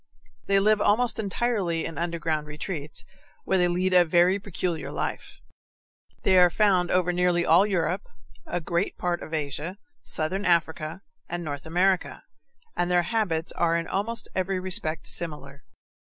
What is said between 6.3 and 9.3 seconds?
are found over nearly all Europe, a great part